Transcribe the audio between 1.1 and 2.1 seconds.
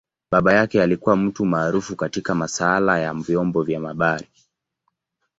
mtu maarufu